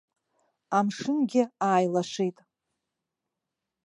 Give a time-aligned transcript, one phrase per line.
[0.77, 2.37] Амшынгьы ааилашит.